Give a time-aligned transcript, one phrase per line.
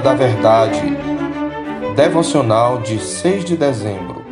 [0.00, 0.80] da Verdade.
[1.94, 4.24] Devocional de 6 de dezembro.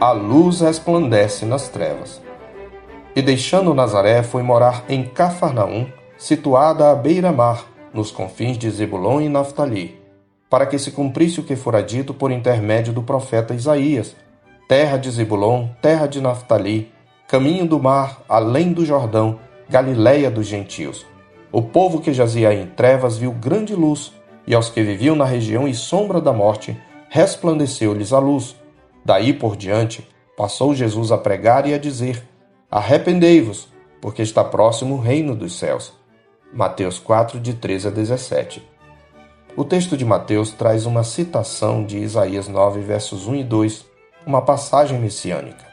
[0.00, 2.22] A luz resplandece nas trevas.
[3.16, 9.28] E deixando Nazaré, foi morar em Cafarnaum, situada à beira-mar, nos confins de Zebulon e
[9.28, 10.00] Naftali,
[10.48, 14.14] para que se cumprisse o que fora dito por intermédio do profeta Isaías:
[14.68, 16.92] terra de Zebulon, terra de Naftali,
[17.26, 21.06] caminho do mar, além do Jordão, Galiléia dos gentios.
[21.52, 24.12] O povo que jazia em trevas viu grande luz,
[24.50, 26.76] e aos que viviam na região e sombra da morte,
[27.08, 28.56] resplandeceu-lhes a luz.
[29.04, 30.04] Daí por diante,
[30.36, 32.20] passou Jesus a pregar e a dizer:
[32.68, 33.68] Arrependei-vos,
[34.00, 35.92] porque está próximo o reino dos céus.
[36.52, 38.68] Mateus 4, de 13 a 17.
[39.56, 43.86] O texto de Mateus traz uma citação de Isaías 9, versos 1 e 2,
[44.26, 45.64] uma passagem messiânica.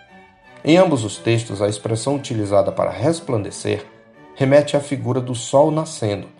[0.63, 3.87] Em ambos os textos, a expressão utilizada para resplandecer
[4.35, 6.36] remete à figura do sol nascendo.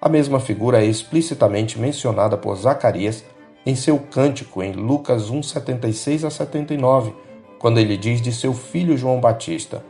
[0.00, 3.24] A mesma figura é explicitamente mencionada por Zacarias
[3.66, 7.12] em seu cântico em Lucas 1, 76 a 79,
[7.58, 9.84] quando ele diz de seu filho João Batista: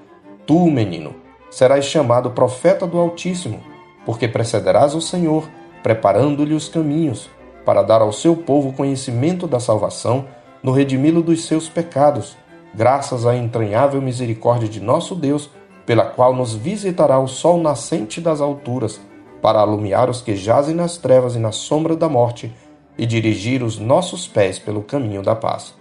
[0.46, 1.14] Tu, menino,
[1.50, 3.62] serás chamado profeta do Altíssimo
[4.04, 5.48] porque precederás o Senhor,
[5.82, 7.28] preparando-lhe os caminhos,
[7.64, 10.26] para dar ao seu povo conhecimento da salvação,
[10.62, 12.36] no redimi-lo dos seus pecados,
[12.74, 15.50] graças à entranhável misericórdia de nosso Deus,
[15.86, 19.00] pela qual nos visitará o sol nascente das alturas,
[19.40, 22.52] para alumiar os que jazem nas trevas e na sombra da morte,
[22.98, 25.74] e dirigir os nossos pés pelo caminho da paz.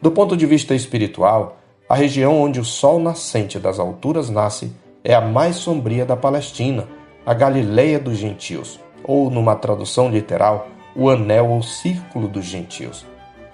[0.00, 1.56] Do ponto de vista espiritual,
[1.88, 6.86] a região onde o sol nascente das alturas nasce é a mais sombria da Palestina,
[7.26, 13.04] a Galileia dos gentios, ou numa tradução literal, o anel ou círculo dos gentios.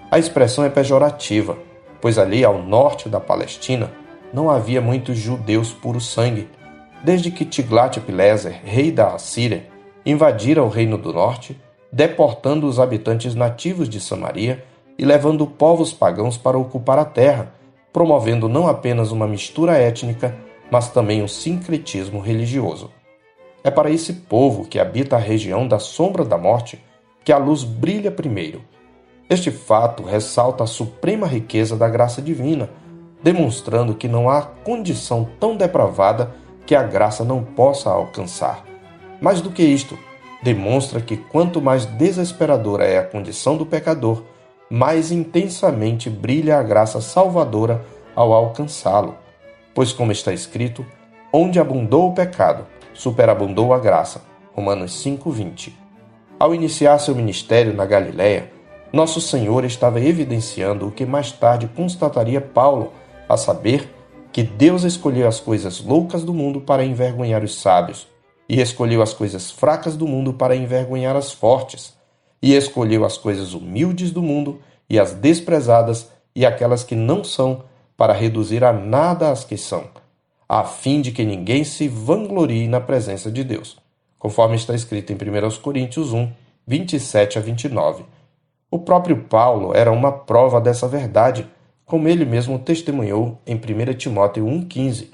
[0.09, 1.57] A expressão é pejorativa,
[1.99, 3.91] pois ali ao norte da Palestina
[4.33, 6.47] não havia muitos judeus puro sangue,
[7.03, 9.67] desde que Tiglat-Pileser, rei da Assíria,
[10.05, 11.59] invadira o reino do norte,
[11.91, 14.63] deportando os habitantes nativos de Samaria
[14.97, 17.53] e levando povos pagãos para ocupar a terra,
[17.91, 20.35] promovendo não apenas uma mistura étnica,
[20.71, 22.89] mas também um sincretismo religioso.
[23.63, 26.81] É para esse povo que habita a região da sombra da morte
[27.23, 28.61] que a luz brilha primeiro.
[29.29, 32.69] Este fato ressalta a suprema riqueza da graça divina,
[33.21, 36.33] demonstrando que não há condição tão depravada
[36.65, 38.63] que a graça não possa alcançar.
[39.19, 39.97] Mais do que isto,
[40.41, 44.23] demonstra que quanto mais desesperadora é a condição do pecador,
[44.69, 47.83] mais intensamente brilha a graça salvadora
[48.15, 49.15] ao alcançá-lo.
[49.73, 50.85] Pois, como está escrito,
[51.31, 54.21] onde abundou o pecado, superabundou a graça.
[54.53, 55.77] Romanos 5:20.
[56.39, 58.51] Ao iniciar seu ministério na Galiléia,
[58.91, 62.91] nosso Senhor estava evidenciando o que mais tarde constataria Paulo,
[63.29, 63.89] a saber
[64.31, 68.07] que Deus escolheu as coisas loucas do mundo para envergonhar os sábios,
[68.47, 71.93] e escolheu as coisas fracas do mundo para envergonhar as fortes,
[72.41, 74.59] e escolheu as coisas humildes do mundo
[74.89, 77.63] e as desprezadas e aquelas que não são,
[77.95, 79.83] para reduzir a nada as que são
[80.53, 83.77] a fim de que ninguém se vanglorie na presença de Deus,
[84.19, 86.29] conforme está escrito em 1 Coríntios 1,
[86.67, 88.03] 27 a 29.
[88.69, 91.49] O próprio Paulo era uma prova dessa verdade,
[91.91, 95.09] como ele mesmo testemunhou em 1 Timóteo 1,15.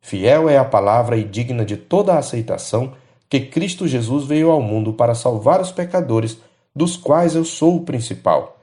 [0.00, 2.94] Fiel é a palavra e digna de toda a aceitação
[3.28, 6.36] que Cristo Jesus veio ao mundo para salvar os pecadores,
[6.74, 8.58] dos quais eu sou o principal.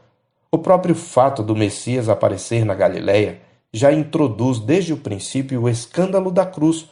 [0.52, 3.40] O próprio fato do Messias aparecer na Galiléia
[3.72, 6.90] já introduz desde o princípio o escândalo da cruz,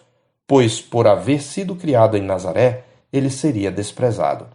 [0.48, 4.48] pois, por haver sido criado em Nazaré, ele seria desprezado.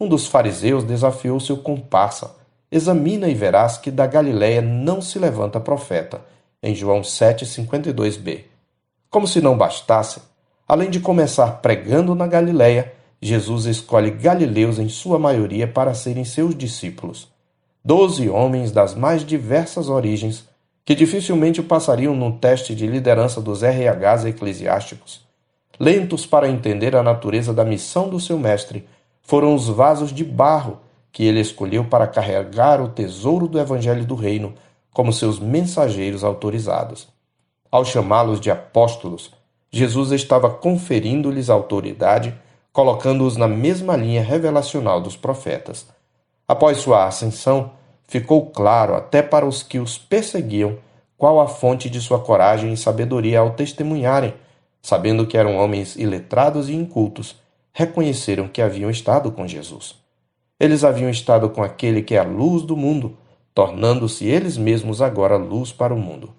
[0.00, 2.34] Um dos fariseus desafiou seu comparsa:
[2.70, 6.20] Examina e verás que da Galiléia não se levanta profeta.
[6.62, 8.44] Em João 7,52b.
[9.10, 10.20] Como se não bastasse,
[10.66, 16.54] além de começar pregando na Galiléia, Jesus escolhe galileus em sua maioria para serem seus
[16.54, 17.28] discípulos.
[17.84, 20.46] Doze homens das mais diversas origens
[20.84, 25.20] que dificilmente passariam num teste de liderança dos RHs eclesiásticos.
[25.80, 28.86] Lentos para entender a natureza da missão do seu mestre,
[29.22, 30.80] foram os vasos de barro
[31.18, 34.54] que ele escolheu para carregar o tesouro do Evangelho do Reino
[34.92, 37.08] como seus mensageiros autorizados.
[37.72, 39.32] Ao chamá-los de apóstolos,
[39.68, 42.32] Jesus estava conferindo-lhes autoridade,
[42.72, 45.88] colocando-os na mesma linha revelacional dos profetas.
[46.46, 47.72] Após sua ascensão,
[48.06, 50.78] ficou claro até para os que os perseguiam
[51.16, 54.34] qual a fonte de sua coragem e sabedoria ao testemunharem,
[54.80, 57.34] sabendo que eram homens iletrados e incultos,
[57.72, 60.06] reconheceram que haviam estado com Jesus.
[60.60, 63.16] Eles haviam estado com aquele que é a luz do mundo,
[63.54, 66.34] tornando-se eles mesmos agora luz para o mundo.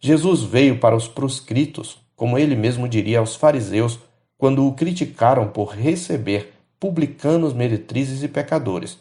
[0.00, 3.98] Jesus veio para os proscritos, como ele mesmo diria aos fariseus
[4.36, 8.98] quando o criticaram por receber publicanos, meretrizes e pecadores.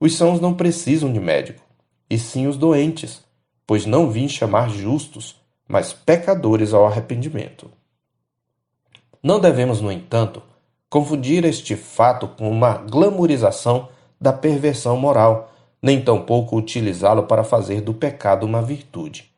[0.00, 1.62] Os sãos não precisam de médico,
[2.08, 3.22] e sim os doentes,
[3.66, 5.36] pois não vim chamar justos,
[5.66, 7.70] mas pecadores ao arrependimento.
[9.22, 10.42] Não devemos, no entanto,
[10.90, 13.88] confundir este fato com uma glamorização
[14.20, 15.52] da perversão moral,
[15.82, 19.30] nem tampouco utilizá-lo para fazer do pecado uma virtude.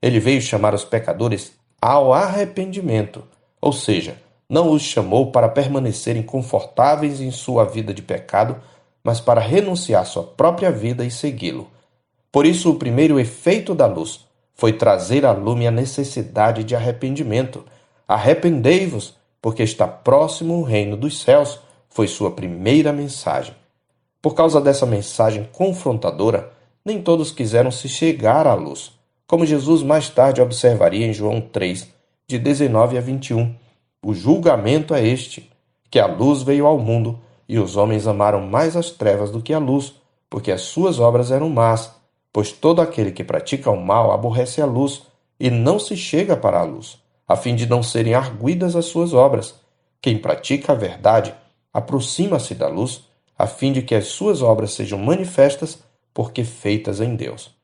[0.00, 3.24] Ele veio chamar os pecadores ao arrependimento,
[3.60, 4.16] ou seja,
[4.48, 8.56] não os chamou para permanecerem confortáveis em sua vida de pecado,
[9.02, 11.68] mas para renunciar sua própria vida e segui-lo.
[12.30, 17.64] Por isso, o primeiro efeito da luz foi trazer à lume a necessidade de arrependimento.
[18.06, 23.54] Arrependei-vos, porque está próximo o reino dos céus, foi sua primeira mensagem.
[24.20, 26.52] Por causa dessa mensagem confrontadora,
[26.84, 28.92] nem todos quiseram se chegar à luz,
[29.26, 31.88] como Jesus mais tarde observaria em João 3,
[32.26, 33.54] de 19 a 21.
[34.04, 35.50] O julgamento é este:
[35.90, 37.18] que a luz veio ao mundo,
[37.48, 39.94] e os homens amaram mais as trevas do que a luz,
[40.28, 41.94] porque as suas obras eram más.
[42.32, 45.02] Pois todo aquele que pratica o mal aborrece a luz,
[45.40, 46.98] e não se chega para a luz,
[47.28, 49.54] a fim de não serem arguidas as suas obras.
[50.00, 51.34] Quem pratica a verdade
[51.72, 53.02] aproxima-se da luz,
[53.38, 55.78] a fim de que as suas obras sejam manifestas,
[56.14, 57.54] porque feitas em Deus.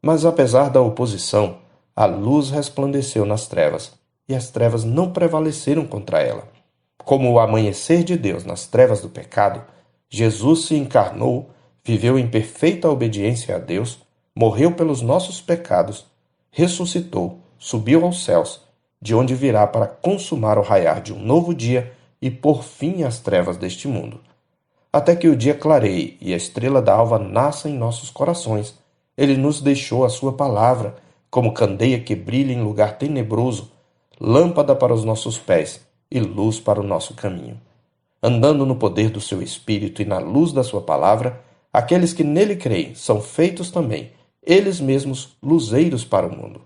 [0.00, 1.58] Mas apesar da oposição,
[1.94, 3.92] a luz resplandeceu nas trevas,
[4.28, 6.44] e as trevas não prevaleceram contra ela.
[6.98, 9.64] Como o amanhecer de Deus nas trevas do pecado,
[10.08, 11.50] Jesus se encarnou,
[11.84, 13.98] viveu em perfeita obediência a Deus,
[14.34, 16.06] morreu pelos nossos pecados,
[16.50, 18.67] ressuscitou, subiu aos céus,
[19.00, 23.20] de onde virá para consumar o raiar de um novo dia e pôr fim às
[23.20, 24.20] trevas deste mundo.
[24.92, 28.74] Até que o dia clareie e a estrela da alva nasça em nossos corações,
[29.16, 30.96] ele nos deixou a sua palavra,
[31.30, 33.70] como candeia que brilha em lugar tenebroso,
[34.20, 35.80] lâmpada para os nossos pés
[36.10, 37.60] e luz para o nosso caminho.
[38.22, 41.40] Andando no poder do seu Espírito e na luz da sua palavra,
[41.72, 44.10] aqueles que nele creem são feitos também,
[44.42, 46.62] eles mesmos, luzeiros para o mundo.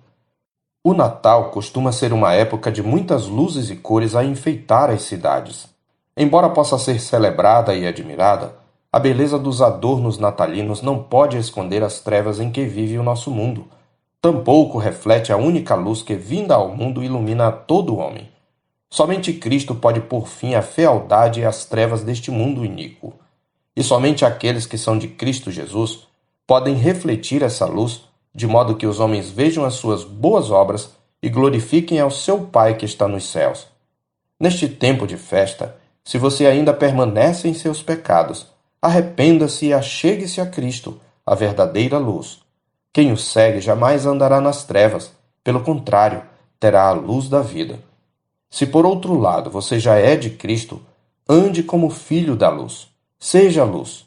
[0.85, 5.69] O Natal costuma ser uma época de muitas luzes e cores a enfeitar as cidades.
[6.17, 8.57] Embora possa ser celebrada e admirada,
[8.93, 13.31] a beleza dos adornos natalinos não pode esconder as trevas em que vive o nosso
[13.31, 13.67] mundo
[14.23, 18.31] tampouco reflete a única luz que, vinda ao mundo, ilumina a todo homem.
[18.89, 23.13] Somente Cristo pode pôr fim à fealdade e às trevas deste mundo iníquo.
[23.75, 26.07] E somente aqueles que são de Cristo Jesus
[26.47, 28.03] podem refletir essa luz,
[28.35, 30.91] de modo que os homens vejam as suas boas obras
[31.23, 33.67] e glorifiquem ao seu Pai que está nos céus.
[34.41, 38.47] Neste tempo de festa, se você ainda permanece em seus pecados,
[38.81, 42.43] arrependa-se e achegue-se a Cristo, a verdadeira luz
[42.93, 45.13] quem o segue jamais andará nas trevas,
[45.43, 46.23] pelo contrário,
[46.61, 47.83] terá a luz da vida.
[48.51, 50.83] Se por outro lado você já é de Cristo,
[51.27, 52.89] ande como filho da luz.
[53.19, 54.05] Seja luz.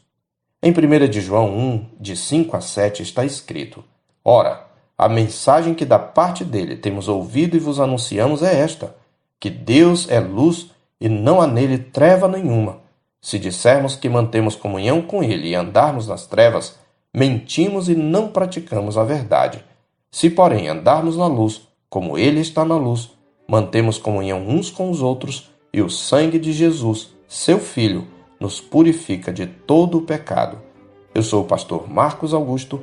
[0.62, 3.82] Em 1 de João 1, de 5 a 7 está escrito:
[4.28, 4.66] Ora,
[4.98, 8.96] a mensagem que da parte dele temos ouvido e vos anunciamos é esta:
[9.38, 12.80] que Deus é luz e não há nele treva nenhuma.
[13.20, 16.76] Se dissermos que mantemos comunhão com ele e andarmos nas trevas,
[17.14, 19.64] mentimos e não praticamos a verdade.
[20.10, 23.12] Se, porém, andarmos na luz, como Ele está na luz,
[23.46, 28.08] mantemos comunhão uns com os outros, e o sangue de Jesus, seu Filho,
[28.40, 30.60] nos purifica de todo o pecado.
[31.14, 32.82] Eu sou o pastor Marcos Augusto,